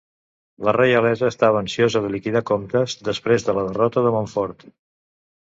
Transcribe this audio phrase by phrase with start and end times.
[0.69, 4.69] La reialesa estava ansiosa de liquidar comptes després de la derrota de Montfort.